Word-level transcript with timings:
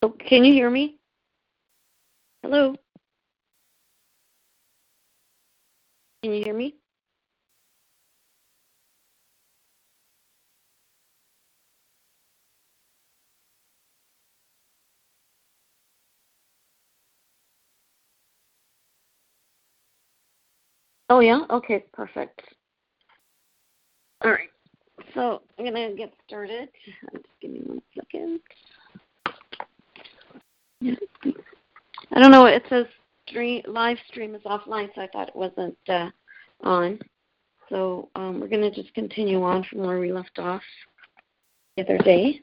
Oh, 0.00 0.10
can 0.10 0.44
you 0.44 0.52
hear 0.52 0.70
me? 0.70 0.98
Hello? 2.42 2.74
Can 6.22 6.34
you 6.34 6.44
hear 6.44 6.54
me? 6.54 6.76
Oh, 21.10 21.20
yeah? 21.20 21.42
Okay, 21.50 21.84
perfect. 21.92 22.42
All 24.22 24.30
right. 24.30 24.50
So 25.14 25.42
I'm 25.58 25.64
going 25.64 25.90
to 25.90 25.96
get 25.96 26.12
started. 26.26 26.68
Just 27.12 27.26
give 27.40 27.50
me 27.50 27.60
one 27.64 27.82
second. 27.96 28.40
I 30.82 32.20
don't 32.20 32.30
know. 32.30 32.46
It 32.46 32.62
says 32.68 32.86
stream, 33.28 33.62
live 33.66 33.98
stream 34.08 34.34
is 34.34 34.42
offline, 34.42 34.88
so 34.94 35.02
I 35.02 35.08
thought 35.12 35.28
it 35.28 35.36
wasn't 35.36 35.76
uh, 35.88 36.10
on. 36.62 36.98
So 37.68 38.08
um, 38.14 38.40
we're 38.40 38.48
going 38.48 38.62
to 38.62 38.70
just 38.70 38.94
continue 38.94 39.42
on 39.42 39.64
from 39.64 39.80
where 39.80 40.00
we 40.00 40.12
left 40.12 40.38
off 40.38 40.62
the 41.76 41.84
other 41.84 41.98
day. 41.98 42.40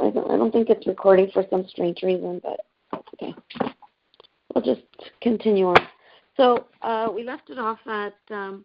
I 0.00 0.10
don't, 0.10 0.30
I 0.30 0.36
don't 0.36 0.52
think 0.52 0.68
it's 0.70 0.86
recording 0.86 1.30
for 1.32 1.44
some 1.50 1.66
strange 1.68 2.02
reason, 2.02 2.40
but 2.42 2.60
okay. 3.14 3.34
We'll 4.54 4.64
just 4.64 4.82
continue 5.20 5.66
on. 5.66 5.88
So 6.36 6.66
uh, 6.82 7.08
we 7.14 7.22
left 7.22 7.50
it 7.50 7.58
off 7.58 7.78
at 7.86 8.14
um, 8.30 8.64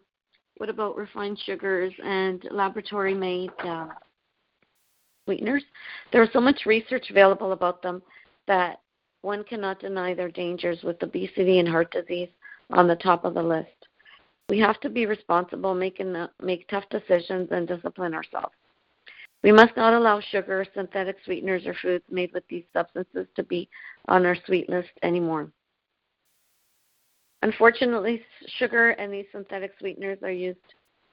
what 0.56 0.68
about 0.68 0.96
refined 0.96 1.38
sugars 1.44 1.92
and 2.02 2.42
laboratory 2.50 3.14
made 3.14 3.50
uh, 3.64 3.88
sweeteners? 5.26 5.64
There 6.12 6.22
is 6.22 6.30
so 6.32 6.40
much 6.40 6.64
research 6.64 7.10
available 7.10 7.52
about 7.52 7.82
them 7.82 8.02
that 8.46 8.80
one 9.22 9.44
cannot 9.44 9.80
deny 9.80 10.14
their 10.14 10.30
dangers 10.30 10.82
with 10.82 11.02
obesity 11.02 11.58
and 11.58 11.68
heart 11.68 11.90
disease 11.90 12.28
on 12.70 12.88
the 12.88 12.96
top 12.96 13.24
of 13.24 13.34
the 13.34 13.42
list. 13.42 13.68
We 14.48 14.58
have 14.60 14.80
to 14.80 14.88
be 14.88 15.06
responsible, 15.06 15.74
make, 15.74 16.00
make 16.40 16.68
tough 16.68 16.84
decisions, 16.88 17.48
and 17.50 17.66
discipline 17.66 18.14
ourselves. 18.14 18.54
We 19.42 19.52
must 19.52 19.76
not 19.76 19.92
allow 19.92 20.20
sugar, 20.20 20.64
synthetic 20.74 21.16
sweeteners, 21.24 21.66
or 21.66 21.74
foods 21.74 22.04
made 22.10 22.32
with 22.32 22.44
these 22.48 22.64
substances 22.72 23.26
to 23.34 23.42
be 23.42 23.68
on 24.08 24.24
our 24.24 24.36
sweet 24.46 24.68
list 24.68 24.90
anymore. 25.02 25.50
Unfortunately, 27.42 28.24
sugar 28.58 28.90
and 28.90 29.12
these 29.12 29.26
synthetic 29.32 29.72
sweeteners 29.78 30.18
are 30.22 30.30
used 30.30 30.58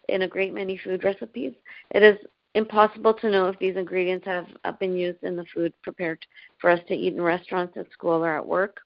in 0.10 0.24
a 0.24 0.28
great 0.28 0.54
many 0.54 0.78
food 0.78 1.04
recipes. 1.04 1.54
It 1.92 2.02
is 2.02 2.18
impossible 2.56 3.14
to 3.16 3.30
know 3.30 3.48
if 3.48 3.58
these 3.60 3.76
ingredients 3.76 4.26
have 4.26 4.80
been 4.80 4.96
used 4.96 5.24
in 5.24 5.36
the 5.36 5.46
food 5.54 5.74
prepared 5.82 6.26
for 6.60 6.70
us 6.70 6.80
to 6.88 6.94
eat 6.94 7.14
in 7.14 7.22
restaurants, 7.22 7.76
at 7.78 7.92
school, 7.92 8.24
or 8.24 8.38
at 8.38 8.46
work, 8.46 8.82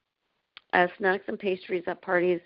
as 0.74 0.90
snacks 0.98 1.26
and 1.28 1.40
pastries 1.40 1.84
at 1.88 2.02
parties, 2.02 2.40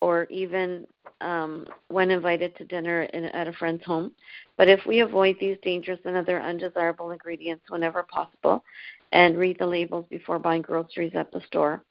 or 0.00 0.26
even 0.30 0.84
um, 1.20 1.64
when 1.88 2.10
invited 2.10 2.56
to 2.56 2.64
dinner 2.64 3.02
in, 3.04 3.26
at 3.26 3.46
a 3.46 3.52
friend's 3.52 3.84
home. 3.84 4.12
But 4.56 4.68
if 4.68 4.80
we 4.84 5.00
avoid 5.00 5.36
these 5.38 5.56
dangerous 5.62 6.00
and 6.04 6.16
other 6.16 6.40
undesirable 6.42 7.12
ingredients 7.12 7.64
whenever 7.68 8.02
possible 8.02 8.64
and 9.12 9.38
read 9.38 9.58
the 9.58 9.66
labels 9.66 10.06
before 10.10 10.40
buying 10.40 10.62
groceries 10.62 11.12
at 11.14 11.30
the 11.30 11.40
store, 11.46 11.84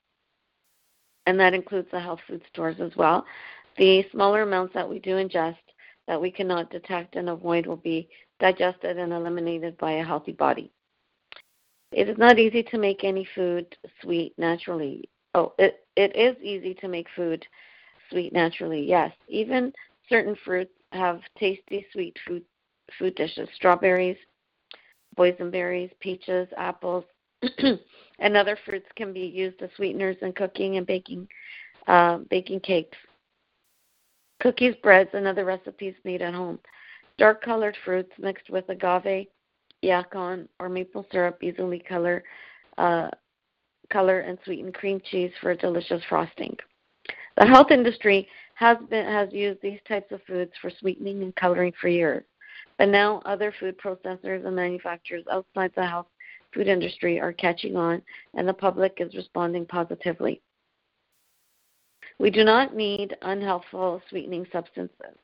and 1.26 1.40
that 1.40 1.54
includes 1.54 1.88
the 1.92 2.00
health 2.00 2.20
food 2.28 2.42
stores 2.52 2.82
as 2.82 2.92
well. 2.98 3.26
The 3.78 4.04
smaller 4.12 4.42
amounts 4.42 4.74
that 4.74 4.90
we 4.90 5.00
do 5.00 5.16
ingest 5.16 5.56
that 6.08 6.20
we 6.22 6.32
cannot 6.32 6.72
detect 6.72 7.16
and 7.16 7.30
avoid 7.30 7.66
will 7.66 7.78
be 7.78 8.10
digested 8.42 8.98
and 8.98 9.14
eliminated 9.14 9.78
by 9.78 9.94
a 9.94 10.04
healthy 10.04 10.34
body. 10.34 10.72
It 11.94 12.10
is 12.10 12.18
not 12.18 12.40
easy 12.40 12.64
to 12.64 12.78
make 12.78 13.04
any 13.04 13.28
food 13.36 13.78
sweet 14.02 14.34
naturally. 14.38 15.10
Oh, 15.34 15.54
it, 15.58 15.86
it 15.96 16.16
is 16.16 16.36
easy 16.42 16.74
to 16.76 16.88
make 16.88 17.08
food 17.16 17.46
sweet 18.10 18.34
naturally, 18.34 18.84
yes. 18.84 19.14
Even 19.30 19.72
certain 20.10 20.36
fruits 20.44 20.74
have 20.92 21.22
tasty 21.38 21.86
sweet 21.94 22.18
food, 22.28 22.44
food 22.98 23.16
dishes. 23.16 23.48
Strawberries, 23.56 24.18
boysenberries, 25.18 25.92
peaches, 26.00 26.48
apples, 26.58 27.06
and 28.20 28.38
other 28.38 28.58
fruits 28.66 28.88
can 28.96 29.14
be 29.14 29.22
used 29.22 29.62
as 29.62 29.70
sweeteners 29.76 30.18
in 30.22 30.34
cooking 30.34 30.78
and 30.78 30.86
baking 30.86 31.28
uh, 31.88 32.20
baking 32.30 32.60
cakes, 32.60 32.98
cookies, 34.40 34.76
breads, 34.84 35.10
and 35.14 35.26
other 35.28 35.46
recipes 35.46 35.96
made 36.04 36.22
at 36.22 36.34
home. 36.34 36.60
Dark 37.22 37.44
colored 37.44 37.78
fruits 37.86 38.12
mixed 38.18 38.50
with 38.50 38.68
agave, 38.70 39.28
yacon, 39.84 40.48
or 40.60 40.68
maple 40.68 41.06
syrup 41.12 41.38
easily 41.44 41.78
color 41.78 42.24
uh, 42.80 43.10
color 43.92 44.22
and 44.22 44.40
sweeten 44.44 44.72
cream 44.72 45.00
cheese 45.06 45.30
for 45.40 45.52
a 45.52 45.56
delicious 45.56 46.02
frosting. 46.10 46.58
The 47.38 47.46
health 47.46 47.70
industry 47.70 48.28
has 48.56 48.80
been 48.90 49.06
has 49.06 49.32
used 49.32 49.62
these 49.62 49.80
types 49.88 50.12
of 50.12 50.24
foods 50.24 50.52
for 50.60 50.72
sweetening 50.80 51.22
and 51.22 51.36
coloring 51.36 51.74
for 51.80 51.90
years. 51.90 52.24
But 52.80 52.90
now 52.90 53.22
other 53.26 53.54
food 53.60 53.78
processors 53.78 54.44
and 54.44 54.56
manufacturers 54.56 55.26
outside 55.32 55.74
the 55.76 55.86
health 55.86 56.08
food 56.56 56.68
industry 56.68 57.20
are 57.20 57.34
catching 57.34 57.76
on 57.76 58.02
and 58.34 58.48
the 58.48 58.54
public 58.54 58.98
is 58.98 59.14
responding 59.14 59.68
positively. 59.68 60.42
We 62.18 62.32
do 62.32 62.44
not 62.44 62.76
need 62.76 63.16
unhealthful 63.22 64.02
sweetening 64.10 64.48
substances. 64.52 65.20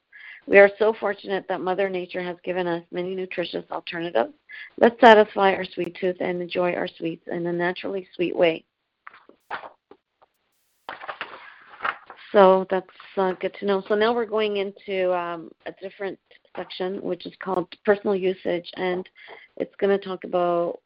We 0.48 0.60
are 0.60 0.72
so 0.80 0.94
fortunate 0.98 1.46
that 1.50 1.60
Mother 1.60 1.90
Nature 1.90 2.24
has 2.24 2.38
given 2.44 2.68
us 2.68 2.82
many 2.92 3.14
nutritious 3.14 3.66
alternatives. 3.70 4.34
Let's 4.80 5.00
satisfy 5.02 5.54
our 5.54 5.66
sweet 5.66 5.98
tooth 6.00 6.16
and 6.22 6.42
enjoy 6.42 6.74
our 6.74 6.88
sweets 6.88 7.28
in 7.30 7.46
a 7.46 7.54
naturally 7.54 8.08
sweet 8.16 8.36
way. 8.36 8.64
So 12.32 12.66
that's 12.70 12.88
uh, 13.18 13.34
good 13.34 13.56
to 13.60 13.66
know. 13.66 13.84
So 13.90 13.96
now 13.96 14.14
we're 14.14 14.26
going 14.26 14.58
into 14.58 15.14
um, 15.14 15.52
a 15.66 15.74
different 15.82 16.18
section, 16.56 17.02
which 17.02 17.26
is 17.26 17.34
called 17.44 17.68
personal 17.84 18.16
usage, 18.16 18.70
and 18.76 19.08
it's 19.58 19.76
going 19.80 19.98
to 19.98 20.04
talk 20.04 20.24
about 20.24 20.80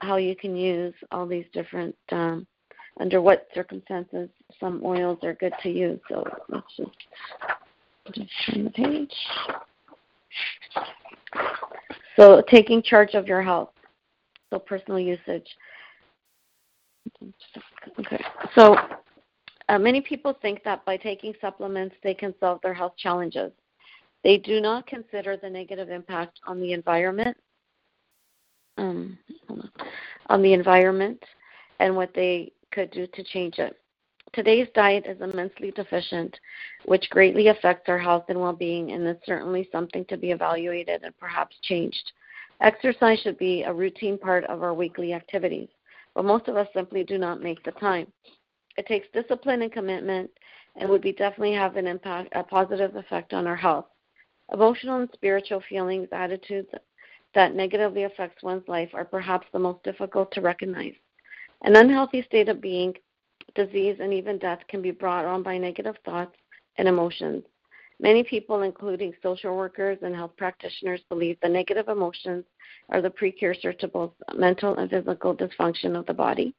how 0.00 0.16
you 0.16 0.36
can 0.36 0.56
use 0.56 0.94
all 1.10 1.26
these 1.26 1.46
different 1.52 1.96
um, 2.12 2.46
under 3.00 3.20
what 3.20 3.48
circumstances 3.54 4.28
some 4.60 4.82
oils 4.84 5.18
are 5.22 5.34
good 5.34 5.54
to 5.62 5.70
use. 5.70 5.98
So 6.08 6.24
let's 6.48 6.66
just 6.76 6.90
turn 8.46 8.64
the 8.64 8.70
page. 8.70 9.14
So 12.16 12.42
taking 12.48 12.82
charge 12.82 13.14
of 13.14 13.26
your 13.26 13.42
health. 13.42 13.70
So 14.50 14.58
personal 14.58 14.98
usage. 14.98 15.46
Okay. 17.98 18.24
So 18.54 18.76
uh, 19.68 19.78
many 19.78 20.00
people 20.00 20.36
think 20.42 20.62
that 20.64 20.84
by 20.84 20.96
taking 20.96 21.34
supplements 21.40 21.94
they 22.02 22.14
can 22.14 22.34
solve 22.40 22.60
their 22.62 22.74
health 22.74 22.94
challenges. 22.96 23.52
They 24.22 24.36
do 24.36 24.60
not 24.60 24.86
consider 24.86 25.36
the 25.36 25.48
negative 25.48 25.88
impact 25.88 26.40
on 26.46 26.60
the 26.60 26.72
environment 26.72 27.36
um, 28.80 29.18
on 30.28 30.42
the 30.42 30.52
environment 30.52 31.22
and 31.78 31.94
what 31.94 32.12
they 32.14 32.52
could 32.72 32.90
do 32.90 33.06
to 33.06 33.24
change 33.24 33.58
it. 33.58 33.76
Today's 34.32 34.68
diet 34.74 35.06
is 35.06 35.20
immensely 35.20 35.72
deficient, 35.72 36.38
which 36.84 37.10
greatly 37.10 37.48
affects 37.48 37.88
our 37.88 37.98
health 37.98 38.26
and 38.28 38.40
well 38.40 38.52
being, 38.52 38.92
and 38.92 39.06
is 39.06 39.16
certainly 39.24 39.68
something 39.72 40.04
to 40.06 40.16
be 40.16 40.30
evaluated 40.30 41.02
and 41.02 41.18
perhaps 41.18 41.56
changed. 41.62 42.12
Exercise 42.60 43.18
should 43.20 43.38
be 43.38 43.62
a 43.62 43.72
routine 43.72 44.18
part 44.18 44.44
of 44.44 44.62
our 44.62 44.74
weekly 44.74 45.14
activities, 45.14 45.68
but 46.14 46.24
most 46.24 46.46
of 46.48 46.56
us 46.56 46.68
simply 46.74 47.02
do 47.02 47.18
not 47.18 47.42
make 47.42 47.62
the 47.64 47.72
time. 47.72 48.06
It 48.76 48.86
takes 48.86 49.08
discipline 49.12 49.62
and 49.62 49.72
commitment 49.72 50.30
and 50.76 50.88
would 50.88 51.02
be 51.02 51.12
definitely 51.12 51.54
have 51.54 51.76
an 51.76 51.86
impact, 51.86 52.28
a 52.32 52.44
positive 52.44 52.94
effect 52.96 53.32
on 53.32 53.46
our 53.46 53.56
health. 53.56 53.86
Emotional 54.52 55.00
and 55.00 55.10
spiritual 55.12 55.62
feelings, 55.68 56.08
attitudes, 56.12 56.68
that 57.34 57.54
negatively 57.54 58.04
affects 58.04 58.42
one's 58.42 58.66
life 58.68 58.90
are 58.94 59.04
perhaps 59.04 59.46
the 59.52 59.58
most 59.58 59.82
difficult 59.82 60.30
to 60.32 60.40
recognize. 60.40 60.94
An 61.62 61.76
unhealthy 61.76 62.22
state 62.22 62.48
of 62.48 62.60
being, 62.60 62.94
disease, 63.54 63.96
and 64.00 64.12
even 64.12 64.38
death 64.38 64.60
can 64.68 64.82
be 64.82 64.90
brought 64.90 65.24
on 65.24 65.42
by 65.42 65.58
negative 65.58 65.96
thoughts 66.04 66.36
and 66.76 66.88
emotions. 66.88 67.44
Many 68.00 68.24
people, 68.24 68.62
including 68.62 69.12
social 69.22 69.54
workers 69.56 69.98
and 70.02 70.14
health 70.14 70.32
practitioners, 70.38 71.02
believe 71.10 71.36
the 71.42 71.48
negative 71.48 71.88
emotions 71.88 72.44
are 72.88 73.02
the 73.02 73.10
precursor 73.10 73.72
to 73.74 73.88
both 73.88 74.12
mental 74.34 74.76
and 74.76 74.88
physical 74.88 75.36
dysfunction 75.36 75.98
of 75.98 76.06
the 76.06 76.14
body, 76.14 76.54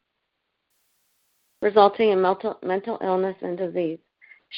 resulting 1.61 2.09
in 2.09 2.21
mental, 2.21 2.59
mental 2.63 2.99
illness 3.01 3.35
and 3.41 3.57
disease. 3.57 3.99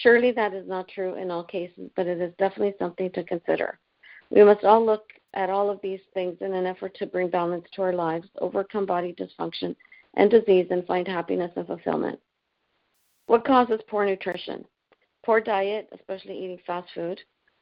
Surely 0.01 0.31
that 0.31 0.53
is 0.53 0.67
not 0.67 0.87
true 0.89 1.15
in 1.15 1.31
all 1.31 1.43
cases, 1.43 1.89
but 1.95 2.07
it 2.07 2.19
is 2.19 2.33
definitely 2.37 2.73
something 2.79 3.11
to 3.11 3.23
consider. 3.23 3.79
We 4.29 4.43
must 4.43 4.65
all 4.65 4.85
look 4.85 5.05
at 5.35 5.49
all 5.49 5.69
of 5.69 5.79
these 5.81 6.01
things 6.13 6.37
in 6.41 6.53
an 6.53 6.65
effort 6.65 6.95
to 6.95 7.05
bring 7.05 7.29
balance 7.29 7.65
to 7.73 7.81
our 7.81 7.93
lives, 7.93 8.27
overcome 8.41 8.85
body 8.85 9.13
dysfunction 9.13 9.75
and 10.15 10.29
disease, 10.29 10.67
and 10.69 10.85
find 10.85 11.07
happiness 11.07 11.51
and 11.55 11.67
fulfillment. 11.67 12.19
What 13.27 13.45
causes 13.45 13.81
poor 13.87 14.05
nutrition? 14.05 14.65
Poor 15.25 15.39
diet, 15.39 15.89
especially 15.93 16.37
eating 16.37 16.59
fast 16.67 16.89
food. 16.93 17.19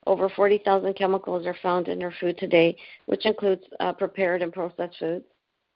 Over 0.08 0.30
40,000 0.30 0.96
chemicals 0.96 1.46
are 1.46 1.56
found 1.62 1.88
in 1.88 2.02
our 2.02 2.14
food 2.20 2.38
today, 2.38 2.76
which 3.06 3.26
includes 3.26 3.64
uh, 3.80 3.94
prepared 3.94 4.42
and 4.42 4.52
processed 4.52 4.98
foods. 4.98 5.26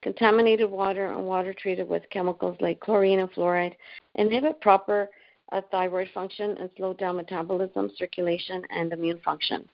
Contaminated 0.02 0.70
water 0.70 1.12
and 1.12 1.26
water 1.26 1.54
treated 1.54 1.88
with 1.88 2.10
chemicals 2.10 2.58
like 2.60 2.80
chlorine 2.80 3.20
and 3.20 3.32
fluoride 3.32 3.76
inhibit 4.16 4.60
proper 4.62 5.10
uh, 5.52 5.62
thyroid 5.72 6.10
function 6.14 6.58
and 6.60 6.70
slow 6.76 6.94
down 6.94 7.18
metabolism, 7.18 7.92
circulation, 7.98 8.64
and 8.72 8.92
immune 8.92 9.20
function. 9.24 9.68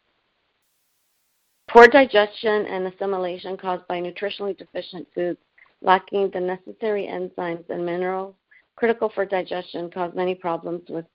Poor 1.69 1.87
digestion 1.87 2.65
and 2.65 2.87
assimilation 2.87 3.55
caused 3.55 3.87
by 3.87 4.01
nutritionally 4.01 4.57
deficient 4.57 5.07
foods 5.15 5.39
lacking 5.81 6.29
the 6.31 6.39
necessary 6.39 7.07
enzymes 7.07 7.69
and 7.69 7.85
minerals 7.85 8.35
critical 8.75 9.11
for 9.13 9.25
digestion 9.25 9.91
cause 9.91 10.11
many 10.15 10.33
problems 10.33 10.81
with 10.89 11.05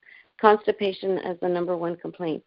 constipation 0.40 1.18
as 1.18 1.36
the 1.40 1.48
number 1.48 1.76
one 1.76 1.96
complaint. 1.96 2.44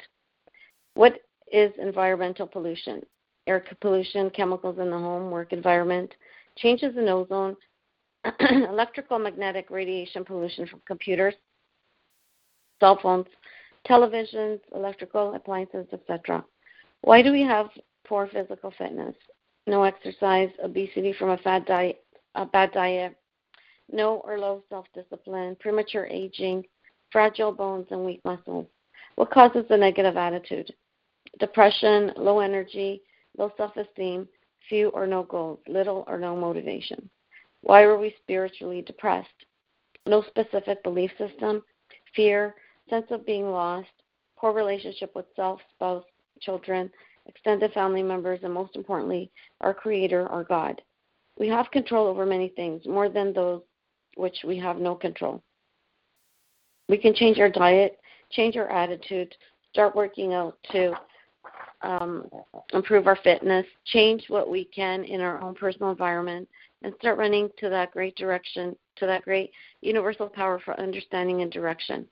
What 0.94 1.20
is 1.52 1.72
environmental 1.78 2.48
pollution? 2.48 3.02
Air 3.48 3.64
pollution, 3.82 4.30
chemicals 4.30 4.78
in 4.80 4.90
the 4.90 4.98
home, 4.98 5.32
work 5.32 5.54
environment, 5.54 6.14
changes 6.58 6.96
in 6.96 7.10
ozone, 7.10 7.56
electrical 8.40 9.18
magnetic 9.18 9.70
radiation 9.70 10.24
pollution 10.24 10.68
from 10.68 10.82
computers, 10.86 11.34
cell 12.80 13.00
phones, 13.02 13.26
televisions, 13.90 14.60
electrical 14.76 15.34
appliances, 15.34 15.88
etc. 15.92 16.44
Why 17.02 17.22
do 17.22 17.32
we 17.32 17.42
have 17.42 17.68
poor 18.06 18.28
physical 18.28 18.74
fitness? 18.78 19.16
No 19.68 19.84
exercise, 19.84 20.50
obesity 20.64 21.14
from 21.14 21.32
a 21.32 21.38
fat 21.38 21.66
diet, 21.66 22.04
a 22.36 22.46
bad 22.46 22.72
diet, 22.72 23.16
no 23.92 24.18
or 24.18 24.38
low 24.40 24.64
self 24.70 24.86
discipline, 24.94 25.56
premature 25.60 26.06
aging, 26.08 26.66
fragile 27.12 27.52
bones, 27.52 27.88
and 27.92 28.06
weak 28.06 28.22
muscles. 28.24 28.68
What 29.16 29.32
causes 29.32 29.66
the 29.70 29.78
negative 29.78 30.18
attitude? 30.18 30.74
Depression, 31.40 32.14
low 32.16 32.40
energy, 32.40 33.02
low 33.38 33.52
self 33.58 33.76
esteem, 33.78 34.28
few 34.68 34.90
or 34.90 35.08
no 35.08 35.24
goals, 35.24 35.60
little 35.68 36.04
or 36.08 36.18
no 36.18 36.36
motivation. 36.36 37.10
Why 37.62 37.86
were 37.86 37.98
we 37.98 38.16
spiritually 38.22 38.82
depressed? 38.82 39.28
No 40.06 40.24
specific 40.24 40.82
belief 40.84 41.12
system, 41.18 41.62
fear, 42.16 42.56
sense 42.90 43.08
of 43.12 43.26
being 43.26 43.52
lost, 43.52 43.90
poor 44.38 44.54
relationship 44.54 45.12
with 45.16 45.26
self, 45.36 45.60
spouse, 45.76 46.06
children, 46.40 46.90
extended 47.26 47.72
family 47.74 48.02
members, 48.02 48.40
and 48.44 48.54
most 48.54 48.76
importantly, 48.76 49.30
our 49.62 49.74
Creator, 49.74 50.28
our 50.30 50.44
God. 50.44 50.82
We 51.40 51.48
have 51.48 51.72
control 51.72 52.08
over 52.08 52.26
many 52.26 52.50
things, 52.50 52.86
more 52.86 53.10
than 53.10 53.34
those 53.34 53.62
which 54.16 54.38
we 54.46 54.58
have 54.60 54.78
no 54.78 54.94
control. 54.94 55.42
We 56.90 56.98
can 56.98 57.16
change 57.16 57.40
our 57.40 57.50
diet, 57.50 57.98
change 58.32 58.58
our 58.58 58.70
attitude, 58.70 59.34
start 59.72 59.96
working 59.96 60.34
out 60.34 60.58
to 60.72 60.94
um, 61.82 62.30
improve 62.74 63.08
our 63.08 63.18
fitness, 63.24 63.66
change 63.86 64.26
what 64.28 64.50
we 64.50 64.66
can 64.66 65.06
in 65.06 65.22
our 65.22 65.42
own 65.42 65.56
personal 65.56 65.92
environment, 65.92 66.48
and 66.84 66.94
start 67.00 67.18
running 67.18 67.50
to 67.60 67.70
that 67.70 67.92
great 67.92 68.16
direction, 68.16 68.76
to 68.98 69.06
that 69.06 69.24
great 69.24 69.52
universal 69.82 70.28
power 70.28 70.60
for 70.60 70.78
understanding 70.80 71.42
and 71.42 71.52
direction. 71.52 72.06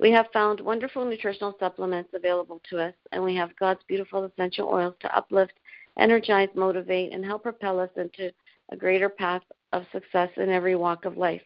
We 0.00 0.10
have 0.12 0.26
found 0.32 0.60
wonderful 0.60 1.04
nutritional 1.04 1.54
supplements 1.60 2.10
available 2.14 2.60
to 2.70 2.80
us, 2.80 2.94
and 3.12 3.22
we 3.22 3.36
have 3.36 3.56
God's 3.56 3.82
beautiful 3.86 4.24
essential 4.24 4.68
oils 4.68 4.94
to 5.00 5.16
uplift, 5.16 5.52
energize, 5.98 6.48
motivate, 6.54 7.12
and 7.12 7.24
help 7.24 7.42
propel 7.42 7.78
us 7.78 7.90
into 7.96 8.32
a 8.74 8.76
greater 8.76 9.08
path 9.08 9.42
of 9.72 9.86
success 9.92 10.30
in 10.36 10.50
every 10.50 10.74
walk 10.74 11.04
of 11.04 11.16
life. 11.16 11.40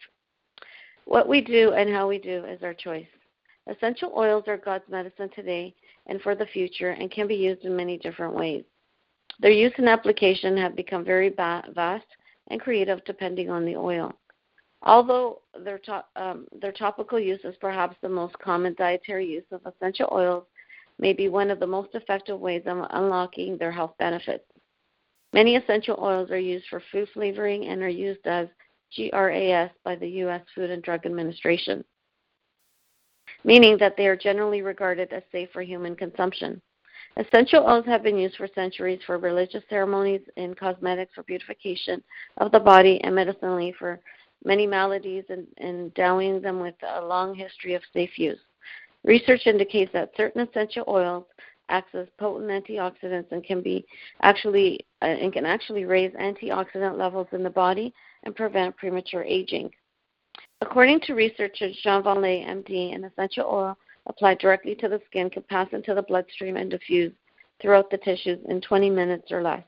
What 1.04 1.28
we 1.28 1.42
do 1.42 1.72
and 1.72 1.90
how 1.90 2.08
we 2.08 2.18
do 2.18 2.42
is 2.46 2.62
our 2.62 2.72
choice. 2.72 3.06
Essential 3.70 4.14
oils 4.16 4.44
are 4.46 4.56
God's 4.56 4.88
medicine 4.88 5.28
today 5.36 5.74
and 6.06 6.22
for 6.22 6.34
the 6.34 6.46
future 6.46 6.92
and 6.92 7.10
can 7.10 7.26
be 7.28 7.34
used 7.34 7.64
in 7.66 7.76
many 7.76 7.98
different 7.98 8.34
ways. 8.34 8.64
Their 9.40 9.50
use 9.50 9.74
and 9.76 9.90
application 9.90 10.56
have 10.56 10.74
become 10.74 11.04
very 11.04 11.28
vast 11.28 12.06
and 12.50 12.60
creative 12.62 13.04
depending 13.04 13.50
on 13.50 13.66
the 13.66 13.76
oil. 13.76 14.10
Although 14.82 15.42
their, 15.62 15.78
to- 15.80 16.04
um, 16.16 16.46
their 16.62 16.72
topical 16.72 17.20
use 17.20 17.40
is 17.44 17.56
perhaps 17.60 17.96
the 18.00 18.08
most 18.08 18.38
common 18.38 18.74
dietary 18.78 19.26
use 19.26 19.44
of 19.52 19.60
essential 19.66 20.08
oils, 20.12 20.44
may 20.98 21.12
be 21.12 21.28
one 21.28 21.50
of 21.50 21.60
the 21.60 21.66
most 21.66 21.90
effective 21.94 22.40
ways 22.40 22.62
of 22.64 22.86
unlocking 22.90 23.58
their 23.58 23.72
health 23.72 23.92
benefits. 23.98 24.47
Many 25.32 25.56
essential 25.56 25.98
oils 26.00 26.30
are 26.30 26.38
used 26.38 26.66
for 26.68 26.82
food 26.90 27.08
flavoring 27.12 27.66
and 27.66 27.82
are 27.82 27.88
used 27.88 28.26
as 28.26 28.48
GRAS 28.96 29.70
by 29.84 29.96
the 29.96 30.08
U.S. 30.22 30.42
Food 30.54 30.70
and 30.70 30.82
Drug 30.82 31.04
Administration, 31.04 31.84
meaning 33.44 33.76
that 33.78 33.96
they 33.96 34.06
are 34.06 34.16
generally 34.16 34.62
regarded 34.62 35.12
as 35.12 35.22
safe 35.30 35.50
for 35.52 35.62
human 35.62 35.94
consumption. 35.94 36.62
Essential 37.18 37.64
oils 37.64 37.84
have 37.84 38.02
been 38.02 38.16
used 38.16 38.36
for 38.36 38.48
centuries 38.54 39.00
for 39.04 39.18
religious 39.18 39.64
ceremonies, 39.68 40.22
in 40.36 40.54
cosmetics 40.54 41.12
for 41.14 41.24
beautification 41.24 42.02
of 42.38 42.50
the 42.52 42.60
body, 42.60 43.00
and 43.02 43.14
medicinally 43.14 43.74
for 43.78 44.00
many 44.44 44.66
maladies, 44.66 45.24
and 45.28 45.46
endowing 45.60 46.40
them 46.40 46.60
with 46.60 46.76
a 46.96 47.04
long 47.04 47.34
history 47.34 47.74
of 47.74 47.82
safe 47.92 48.18
use. 48.18 48.38
Research 49.04 49.46
indicates 49.46 49.92
that 49.92 50.12
certain 50.16 50.42
essential 50.48 50.84
oils 50.88 51.24
acts 51.68 51.94
as 51.94 52.06
potent 52.18 52.50
antioxidants 52.50 53.30
and 53.32 53.44
can 53.44 53.62
be 53.62 53.84
actually 54.22 54.80
uh, 55.02 55.06
and 55.06 55.32
can 55.32 55.46
actually 55.46 55.84
raise 55.84 56.12
antioxidant 56.12 56.98
levels 56.98 57.28
in 57.32 57.42
the 57.42 57.50
body 57.50 57.92
and 58.24 58.34
prevent 58.34 58.76
premature 58.76 59.22
aging. 59.22 59.70
According 60.60 61.00
to 61.02 61.14
researchers 61.14 61.76
Jean 61.82 62.02
Valnet, 62.02 62.46
MD, 62.46 62.94
an 62.94 63.04
essential 63.04 63.46
oil 63.46 63.78
applied 64.06 64.38
directly 64.38 64.74
to 64.76 64.88
the 64.88 65.00
skin 65.06 65.30
can 65.30 65.42
pass 65.44 65.68
into 65.72 65.94
the 65.94 66.02
bloodstream 66.02 66.56
and 66.56 66.70
diffuse 66.70 67.12
throughout 67.60 67.90
the 67.90 67.98
tissues 67.98 68.38
in 68.48 68.60
20 68.60 68.90
minutes 68.90 69.30
or 69.30 69.42
less. 69.42 69.62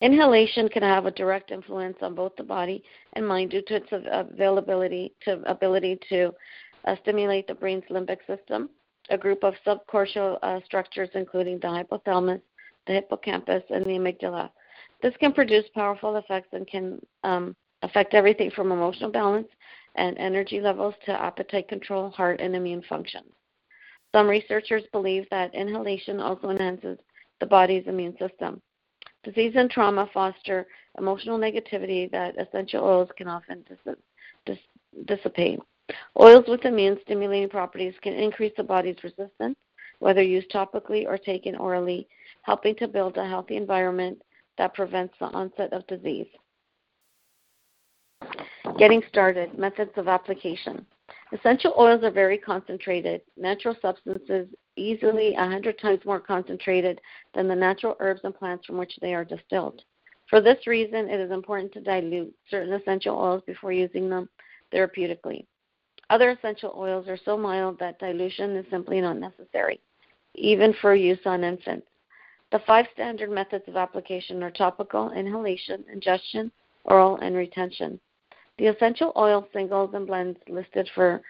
Inhalation 0.00 0.68
can 0.68 0.82
have 0.82 1.04
a 1.04 1.10
direct 1.10 1.50
influence 1.50 1.98
on 2.00 2.14
both 2.14 2.34
the 2.36 2.42
body 2.42 2.82
and 3.12 3.26
mind 3.26 3.50
due 3.50 3.62
to 3.66 3.76
its 3.76 3.88
availability 3.90 5.12
to 5.24 5.42
ability 5.44 5.98
to 6.08 6.32
uh, 6.86 6.96
stimulate 7.02 7.46
the 7.46 7.54
brain's 7.54 7.84
limbic 7.90 8.18
system 8.26 8.70
a 9.10 9.18
group 9.18 9.44
of 9.44 9.54
subcortical 9.66 10.38
uh, 10.42 10.60
structures, 10.64 11.08
including 11.14 11.58
the 11.58 11.66
hypothalamus, 11.66 12.40
the 12.86 12.94
hippocampus, 12.94 13.62
and 13.70 13.84
the 13.84 13.90
amygdala. 13.90 14.50
This 15.02 15.14
can 15.18 15.32
produce 15.32 15.64
powerful 15.74 16.16
effects 16.16 16.48
and 16.52 16.66
can 16.66 17.00
um, 17.24 17.56
affect 17.82 18.14
everything 18.14 18.50
from 18.50 18.72
emotional 18.72 19.10
balance 19.10 19.48
and 19.96 20.16
energy 20.18 20.60
levels 20.60 20.94
to 21.06 21.12
appetite 21.12 21.68
control, 21.68 22.10
heart, 22.10 22.40
and 22.40 22.54
immune 22.54 22.82
function. 22.88 23.22
Some 24.12 24.28
researchers 24.28 24.82
believe 24.92 25.26
that 25.30 25.54
inhalation 25.54 26.20
also 26.20 26.50
enhances 26.50 26.98
the 27.40 27.46
body's 27.46 27.86
immune 27.86 28.16
system. 28.18 28.60
Disease 29.22 29.52
and 29.56 29.70
trauma 29.70 30.08
foster 30.12 30.66
emotional 30.98 31.38
negativity 31.38 32.10
that 32.10 32.38
essential 32.38 32.84
oils 32.84 33.08
can 33.16 33.28
often 33.28 33.64
dis- 33.68 33.96
dis- 34.46 35.06
dissipate. 35.06 35.60
Oils 36.20 36.44
with 36.48 36.66
immune 36.66 36.98
stimulating 37.00 37.48
properties 37.48 37.94
can 38.02 38.12
increase 38.12 38.52
the 38.54 38.62
body's 38.62 39.02
resistance, 39.02 39.56
whether 40.00 40.22
used 40.22 40.50
topically 40.50 41.06
or 41.06 41.16
taken 41.16 41.56
orally, 41.56 42.06
helping 42.42 42.74
to 42.76 42.86
build 42.86 43.16
a 43.16 43.26
healthy 43.26 43.56
environment 43.56 44.20
that 44.58 44.74
prevents 44.74 45.14
the 45.18 45.26
onset 45.26 45.72
of 45.72 45.86
disease. 45.86 46.26
Getting 48.76 49.02
started, 49.08 49.58
methods 49.58 49.92
of 49.96 50.08
application. 50.08 50.84
Essential 51.32 51.72
oils 51.78 52.04
are 52.04 52.10
very 52.10 52.36
concentrated. 52.36 53.22
Natural 53.38 53.74
substances 53.80 54.46
easily 54.76 55.32
100 55.32 55.78
times 55.78 56.04
more 56.04 56.20
concentrated 56.20 57.00
than 57.34 57.48
the 57.48 57.56
natural 57.56 57.96
herbs 57.98 58.20
and 58.24 58.34
plants 58.34 58.66
from 58.66 58.76
which 58.76 58.92
they 59.00 59.14
are 59.14 59.24
distilled. 59.24 59.82
For 60.28 60.42
this 60.42 60.66
reason, 60.66 61.08
it 61.08 61.18
is 61.18 61.30
important 61.30 61.72
to 61.72 61.80
dilute 61.80 62.34
certain 62.50 62.74
essential 62.74 63.16
oils 63.16 63.42
before 63.46 63.72
using 63.72 64.10
them 64.10 64.28
therapeutically. 64.70 65.46
Other 66.10 66.30
essential 66.30 66.74
oils 66.76 67.06
are 67.06 67.16
so 67.24 67.36
mild 67.38 67.78
that 67.78 68.00
dilution 68.00 68.56
is 68.56 68.66
simply 68.68 69.00
not 69.00 69.16
necessary, 69.16 69.80
even 70.34 70.74
for 70.80 70.92
use 70.92 71.20
on 71.24 71.44
infants. 71.44 71.86
The 72.50 72.58
five 72.66 72.86
standard 72.92 73.30
methods 73.30 73.68
of 73.68 73.76
application 73.76 74.42
are 74.42 74.50
topical, 74.50 75.12
inhalation, 75.12 75.84
ingestion, 75.90 76.50
oral, 76.82 77.16
and 77.18 77.36
retention. 77.36 78.00
The 78.58 78.66
essential 78.66 79.12
oil 79.16 79.48
singles 79.52 79.94
and 79.94 80.04
blends 80.04 80.38
listed 80.48 80.90
for 80.96 81.22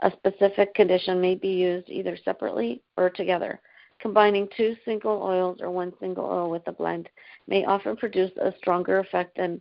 A 0.00 0.12
specific 0.12 0.72
condition 0.74 1.20
may 1.20 1.34
be 1.34 1.48
used 1.48 1.90
either 1.90 2.16
separately 2.24 2.80
or 2.96 3.10
together. 3.10 3.60
Combining 3.98 4.48
two 4.56 4.76
single 4.84 5.20
oils 5.20 5.58
or 5.60 5.72
one 5.72 5.92
single 5.98 6.24
oil 6.24 6.48
with 6.48 6.62
a 6.68 6.72
blend 6.72 7.08
may 7.48 7.64
often 7.64 7.96
produce 7.96 8.30
a 8.36 8.54
stronger 8.58 9.00
effect 9.00 9.36
than 9.36 9.60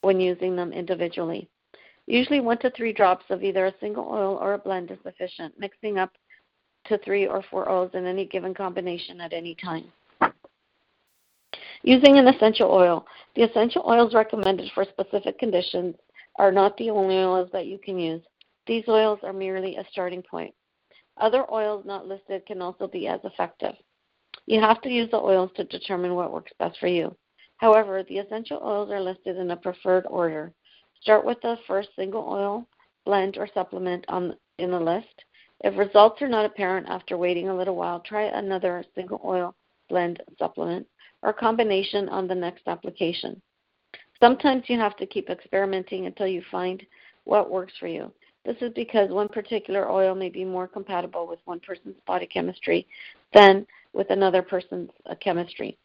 when 0.00 0.18
using 0.18 0.56
them 0.56 0.72
individually. 0.72 1.50
Usually, 2.12 2.40
one 2.40 2.58
to 2.58 2.70
three 2.72 2.92
drops 2.92 3.24
of 3.30 3.42
either 3.42 3.64
a 3.64 3.74
single 3.80 4.06
oil 4.06 4.36
or 4.38 4.52
a 4.52 4.58
blend 4.58 4.90
is 4.90 4.98
sufficient, 5.02 5.58
mixing 5.58 5.96
up 5.96 6.12
to 6.84 6.98
three 6.98 7.26
or 7.26 7.42
four 7.50 7.70
oils 7.70 7.92
in 7.94 8.04
any 8.04 8.26
given 8.26 8.52
combination 8.52 9.18
at 9.18 9.32
any 9.32 9.54
time. 9.54 9.90
Using 11.82 12.18
an 12.18 12.28
essential 12.28 12.70
oil. 12.70 13.06
The 13.34 13.44
essential 13.44 13.82
oils 13.88 14.12
recommended 14.12 14.70
for 14.74 14.84
specific 14.84 15.38
conditions 15.38 15.94
are 16.36 16.52
not 16.52 16.76
the 16.76 16.90
only 16.90 17.16
oils 17.16 17.48
that 17.54 17.64
you 17.64 17.78
can 17.78 17.98
use. 17.98 18.20
These 18.66 18.84
oils 18.88 19.20
are 19.22 19.32
merely 19.32 19.76
a 19.76 19.86
starting 19.90 20.22
point. 20.22 20.54
Other 21.16 21.50
oils 21.50 21.86
not 21.86 22.06
listed 22.06 22.44
can 22.44 22.60
also 22.60 22.86
be 22.86 23.08
as 23.08 23.20
effective. 23.24 23.74
You 24.44 24.60
have 24.60 24.82
to 24.82 24.90
use 24.90 25.10
the 25.10 25.16
oils 25.16 25.50
to 25.56 25.64
determine 25.64 26.14
what 26.14 26.30
works 26.30 26.52
best 26.58 26.78
for 26.78 26.88
you. 26.88 27.16
However, 27.56 28.02
the 28.02 28.18
essential 28.18 28.60
oils 28.62 28.90
are 28.90 29.00
listed 29.00 29.38
in 29.38 29.50
a 29.52 29.56
preferred 29.56 30.04
order. 30.10 30.52
Start 31.02 31.24
with 31.24 31.40
the 31.42 31.56
first 31.66 31.88
single 31.96 32.24
oil, 32.28 32.66
blend, 33.04 33.36
or 33.36 33.48
supplement 33.52 34.04
on 34.08 34.36
in 34.58 34.70
the 34.70 34.78
list. 34.78 35.24
If 35.64 35.76
results 35.76 36.22
are 36.22 36.28
not 36.28 36.44
apparent 36.44 36.88
after 36.88 37.16
waiting 37.18 37.48
a 37.48 37.56
little 37.56 37.74
while, 37.74 38.00
try 38.00 38.24
another 38.24 38.84
single 38.94 39.20
oil, 39.24 39.54
blend, 39.88 40.22
supplement, 40.38 40.86
or 41.22 41.32
combination 41.32 42.08
on 42.08 42.28
the 42.28 42.34
next 42.34 42.68
application. 42.68 43.40
Sometimes 44.20 44.64
you 44.68 44.78
have 44.78 44.96
to 44.96 45.06
keep 45.06 45.28
experimenting 45.28 46.06
until 46.06 46.28
you 46.28 46.42
find 46.50 46.84
what 47.24 47.50
works 47.50 47.72
for 47.80 47.88
you. 47.88 48.12
This 48.44 48.56
is 48.60 48.72
because 48.74 49.10
one 49.10 49.28
particular 49.28 49.90
oil 49.90 50.14
may 50.14 50.28
be 50.28 50.44
more 50.44 50.68
compatible 50.68 51.26
with 51.26 51.40
one 51.44 51.60
person's 51.60 51.96
body 52.06 52.26
chemistry 52.26 52.86
than 53.32 53.66
with 53.92 54.10
another 54.10 54.42
person's 54.42 54.90
uh, 55.06 55.14
chemistry. 55.20 55.76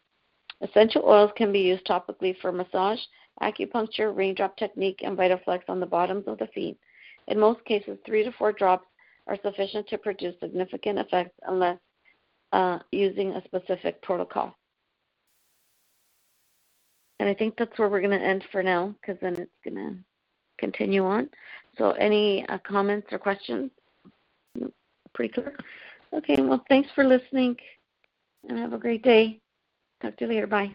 Essential 0.60 1.02
oils 1.04 1.30
can 1.36 1.52
be 1.52 1.60
used 1.60 1.86
topically 1.86 2.36
for 2.40 2.50
massage, 2.50 2.98
acupuncture, 3.42 4.14
raindrop 4.14 4.56
technique, 4.56 5.00
and 5.02 5.16
Vitaflex 5.16 5.62
on 5.68 5.80
the 5.80 5.86
bottoms 5.86 6.24
of 6.26 6.38
the 6.38 6.46
feet. 6.48 6.78
In 7.28 7.38
most 7.38 7.64
cases, 7.64 7.98
three 8.04 8.24
to 8.24 8.32
four 8.32 8.52
drops 8.52 8.86
are 9.26 9.38
sufficient 9.42 9.86
to 9.88 9.98
produce 9.98 10.34
significant 10.40 10.98
effects 10.98 11.38
unless 11.46 11.78
uh, 12.52 12.78
using 12.90 13.32
a 13.32 13.44
specific 13.44 14.00
protocol. 14.02 14.56
And 17.20 17.28
I 17.28 17.34
think 17.34 17.56
that's 17.56 17.78
where 17.78 17.88
we're 17.88 18.00
going 18.00 18.18
to 18.18 18.24
end 18.24 18.44
for 18.50 18.62
now 18.62 18.94
because 19.00 19.20
then 19.20 19.34
it's 19.34 19.50
going 19.64 19.76
to 19.76 19.96
continue 20.58 21.04
on. 21.04 21.28
So, 21.76 21.90
any 21.92 22.46
uh, 22.48 22.58
comments 22.58 23.08
or 23.12 23.18
questions? 23.18 23.70
Pretty 25.14 25.32
clear. 25.32 25.56
Okay, 26.12 26.40
well, 26.40 26.64
thanks 26.68 26.88
for 26.94 27.04
listening 27.04 27.56
and 28.48 28.58
have 28.58 28.72
a 28.72 28.78
great 28.78 29.02
day. 29.02 29.40
Talk 30.00 30.16
to 30.16 30.24
you 30.24 30.30
later. 30.30 30.46
Bye. 30.46 30.74